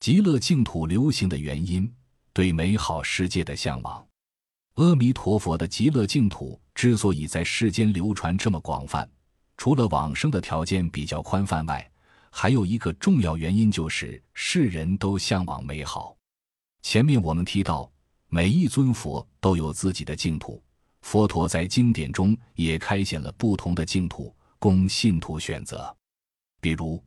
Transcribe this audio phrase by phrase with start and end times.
[0.00, 1.92] 极乐净土流行的原因，
[2.32, 4.02] 对美好世界的向往。
[4.76, 9.06] 阿弥陀佛的极乐净土之所以在世间流传这么广泛，
[9.58, 11.86] 除了往生的条件比较宽泛外，
[12.30, 16.16] 还有一个重要原因就是世人都向往美好。
[16.80, 17.92] 前面我们提到，
[18.28, 20.62] 每一尊佛都有自己的净土，
[21.02, 25.94] 佛陀在经典中也开显了不同的净土供信徒选择，
[26.58, 26.96] 比如《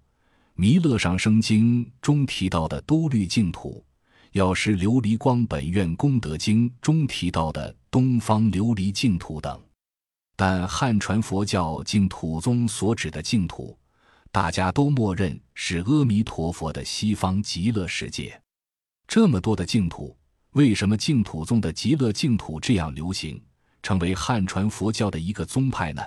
[0.56, 3.84] 弥勒上生经》中提到的都律净土。
[4.34, 9.60] 药师琉璃光本愿功德经中提到的东方琉璃净土等，
[10.36, 13.78] 但汉传佛教净土宗所指的净土，
[14.32, 18.39] 大家都默认是阿弥陀佛的西方极乐世界。
[19.08, 20.16] 这么多的净土，
[20.52, 23.39] 为什么净土宗的极乐净土这样流行，
[23.82, 26.02] 成为汉传佛教的一个宗派呢？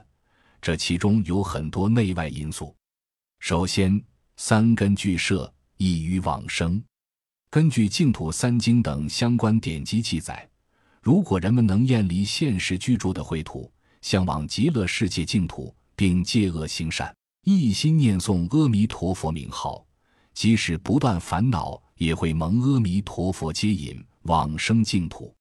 [0.61, 2.75] 这其中有很多内外因素。
[3.39, 4.03] 首先，
[4.37, 6.83] 三根具摄，易于往生。
[7.51, 10.49] 根据净土三经等相关典籍记载，
[11.01, 17.15] 如果人们能厌离现实居住的秽土，向往极乐世界净土，并戒恶行善，
[17.45, 19.87] 一心念诵阿弥陀佛名号，
[20.35, 25.35] 即使不断烦恼，也会蒙阿弥陀佛接引往生净土。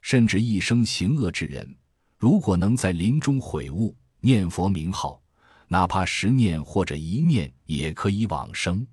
[0.00, 1.76] 甚至一生行恶之人，
[2.16, 5.20] 如果能在临终悔悟，念佛名号，
[5.68, 8.86] 哪怕十念或者一念，也可以往生。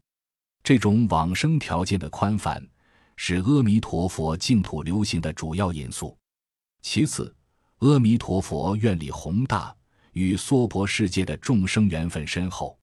[0.64, 2.62] 这种往生条件的宽泛，
[3.16, 6.18] 是阿弥陀佛净土流行的主要因素。
[6.82, 7.34] 其次，
[7.80, 9.76] 阿弥陀佛愿力宏大，
[10.14, 12.78] 与娑婆世界的众生缘分深厚。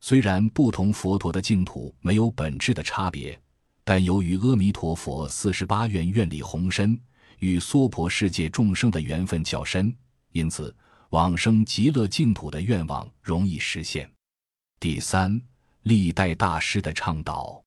[0.00, 3.40] 虽然不同佛陀的净土没有本质的差别，
[3.84, 7.00] 但由于阿弥陀佛四十八愿愿力宏深，
[7.38, 9.94] 与娑婆世界众生的缘分较深，
[10.32, 10.74] 因此
[11.12, 14.10] 往生极乐净土的愿望容易实现。
[14.78, 15.40] 第三。
[15.82, 17.60] 历代大师的倡导，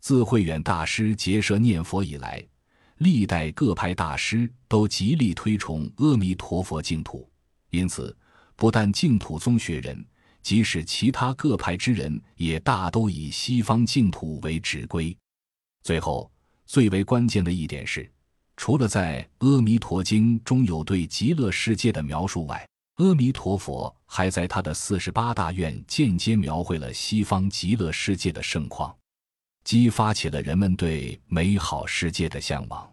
[0.00, 2.46] 自慧远大师结社念佛以来，
[2.98, 7.26] 历代各派大师都极力推崇阿弥陀佛净土。
[7.70, 8.14] 因此，
[8.56, 10.04] 不但净土宗学人，
[10.42, 15.16] 即使其他各派之人，也大都以西方净土为指归。
[15.82, 16.30] 最后，
[16.66, 18.12] 最为关键的一点是，
[18.58, 28.96] 除了在《阿弥陀经》中有对极乐世界的描述外，阿弥陀佛还在他的四十八大愿间接描绘了西方极乐世界的盛况，
[29.64, 32.90] 激发起了人们对美好世界的向往。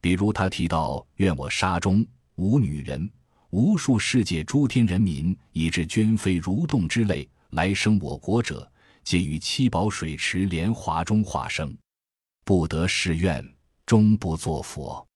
[0.00, 3.10] 比如，他提到：“愿我沙中无女人，
[3.50, 8.66] 无数世界诸天人民，以至捐非蠕动之类，来生我国者，
[9.04, 11.76] 皆于七宝水池莲华中化生，
[12.42, 13.46] 不得誓愿，
[13.84, 15.06] 终不作佛。”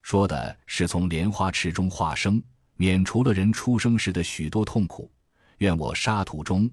[0.00, 2.42] 说的是从莲花池中化生。
[2.78, 5.10] 免除了人出生时的许多痛苦。
[5.58, 6.70] 愿我沙土中，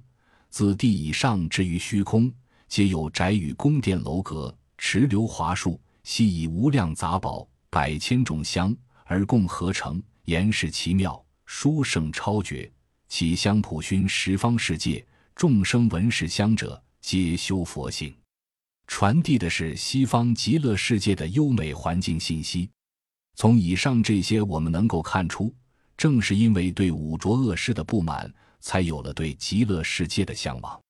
[0.52, 2.32] 自地以上至于虚空，
[2.68, 8.74] 皆有宅宇、宫殿、楼阁、池流、华树，悉以无量杂宝、百千种香
[9.06, 12.72] 而共合成，言是奇妙、殊胜、超绝。
[13.08, 15.04] 其香普熏十方世界，
[15.36, 18.16] 众生闻是香者，皆修佛性，
[18.86, 22.70] 传递的是西方极乐世界的优美环境信息。
[23.36, 25.52] 从以上这些，我们能够看出。
[25.97, 30.84] 正是因为对五浊恶世的不满，才有了对极乐世界的向往。